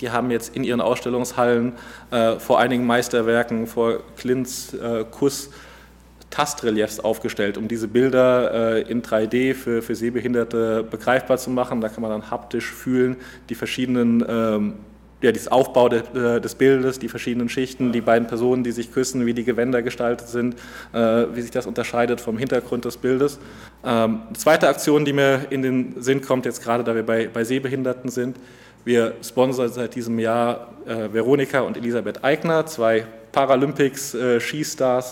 [0.00, 1.72] Die haben jetzt in ihren Ausstellungshallen
[2.10, 5.50] äh, vor einigen Meisterwerken, vor Klints, äh, Kuss,
[6.30, 11.80] Tastreliefs aufgestellt, um diese Bilder äh, in 3D für, für Sehbehinderte begreifbar zu machen.
[11.80, 13.16] Da kann man dann haptisch fühlen,
[13.48, 14.74] die verschiedenen ähm,
[15.20, 19.26] ja, dieses Aufbau äh, des Bildes, die verschiedenen Schichten, die beiden Personen, die sich küssen,
[19.26, 20.54] wie die Gewänder gestaltet sind,
[20.92, 23.40] äh, wie sich das unterscheidet vom Hintergrund des Bildes.
[23.84, 27.42] Ähm, zweite Aktion, die mir in den Sinn kommt, jetzt gerade da wir bei, bei
[27.42, 28.36] Sehbehinderten sind,
[28.84, 34.38] wir sponsern seit diesem Jahr äh, Veronika und Elisabeth Eigner, zwei Paralympics äh,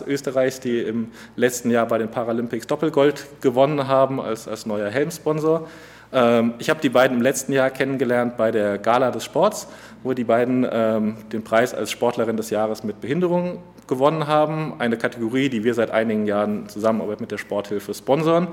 [0.06, 5.68] Österreichs, die im letzten Jahr bei den Paralympics Doppelgold gewonnen haben als, als neuer Helmsponsor.
[6.12, 9.68] Ähm, ich habe die beiden im letzten Jahr kennengelernt bei der Gala des Sports,
[10.02, 14.74] wo die beiden ähm, den Preis als Sportlerin des Jahres mit Behinderung gewonnen haben.
[14.78, 18.48] Eine Kategorie, die wir seit einigen Jahren Zusammenarbeit mit der Sporthilfe sponsern.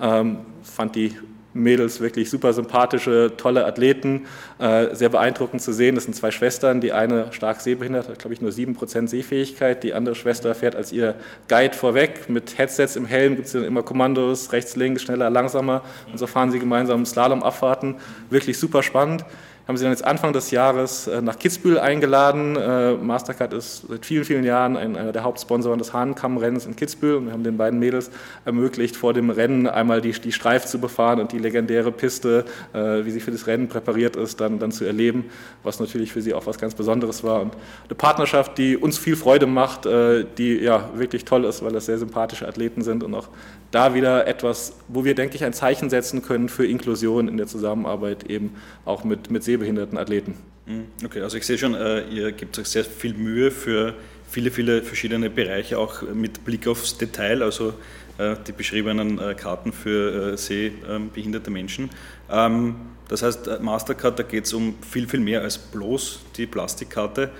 [0.00, 1.16] Ähm, fand die
[1.62, 4.26] Mädels wirklich super sympathische, tolle Athleten,
[4.58, 5.94] äh, sehr beeindruckend zu sehen.
[5.94, 9.82] Das sind zwei Schwestern, die eine stark sehbehindert hat, glaube ich, nur 7% Sehfähigkeit.
[9.82, 11.14] Die andere Schwester fährt als ihr
[11.48, 12.28] Guide vorweg.
[12.28, 15.82] Mit Headsets im Helm gibt es dann immer Kommandos, rechts, links, schneller, langsamer.
[16.10, 17.96] Und so fahren sie gemeinsam Slalom-Abfahrten.
[18.30, 19.24] Wirklich super spannend
[19.66, 22.54] haben sie dann jetzt Anfang des Jahres äh, nach Kitzbühel eingeladen.
[22.54, 27.26] Äh, Mastercard ist seit vielen, vielen Jahren einer der Hauptsponsoren des Hahnkamm-Rennens in Kitzbühel und
[27.26, 28.10] wir haben den beiden Mädels
[28.44, 33.04] ermöglicht, vor dem Rennen einmal die, die Streif zu befahren und die legendäre Piste, äh,
[33.04, 35.24] wie sie für das Rennen präpariert ist, dann, dann zu erleben,
[35.64, 37.40] was natürlich für sie auch was ganz Besonderes war.
[37.42, 37.54] Und
[37.86, 41.98] eine Partnerschaft, die uns viel Freude macht, die ja wirklich toll ist, weil das sehr
[41.98, 43.28] sympathische Athleten sind und auch
[43.70, 47.46] da wieder etwas, wo wir, denke ich, ein Zeichen setzen können für Inklusion in der
[47.46, 50.34] Zusammenarbeit eben auch mit, mit sehbehinderten Athleten.
[50.66, 50.86] Mhm.
[51.04, 53.94] Okay, also ich sehe schon, äh, ihr gebt euch sehr viel Mühe für
[54.28, 57.74] viele, viele verschiedene Bereiche, auch mit Blick aufs Detail, also
[58.18, 61.90] äh, die beschriebenen äh, Karten für sehbehinderte Menschen.
[62.30, 62.76] Ähm,
[63.08, 67.30] das heißt, Mastercard, da geht es um viel, viel mehr als bloß die Plastikkarte.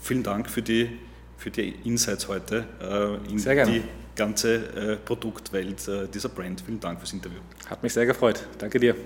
[0.00, 0.88] Vielen Dank für die,
[1.36, 2.64] für die Insights heute
[3.30, 3.70] in sehr gerne.
[3.70, 3.82] die
[4.16, 6.62] ganze Produktwelt dieser Brand.
[6.62, 7.40] Vielen Dank fürs Interview.
[7.68, 8.46] Hat mich sehr gefreut.
[8.58, 8.96] Danke dir.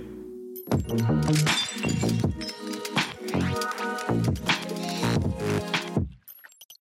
[4.25, 4.54] Thank you.